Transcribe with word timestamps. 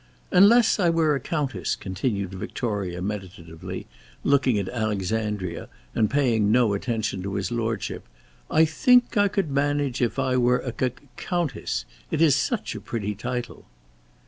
"Unless 0.31 0.79
I 0.79 0.89
were 0.89 1.13
a 1.13 1.19
Countess!" 1.19 1.75
continued 1.75 2.31
Victoria, 2.33 3.03
meditatively, 3.03 3.85
looking 4.23 4.57
at 4.57 4.67
Alexandria, 4.67 5.69
and 5.93 6.09
paying 6.09 6.51
no 6.51 6.73
attention 6.73 7.21
to 7.21 7.35
his 7.35 7.51
lordship; 7.51 8.03
"I 8.49 8.65
think 8.65 9.15
I 9.15 9.27
could 9.27 9.51
manage 9.51 10.01
if 10.01 10.17
I 10.17 10.37
were 10.37 10.57
a 10.57 10.71
C 10.73 10.85
c 10.87 10.93
countess. 11.17 11.85
It 12.09 12.19
is 12.19 12.35
such 12.35 12.73
a 12.73 12.81
pretty 12.81 13.13
title!" 13.13 13.65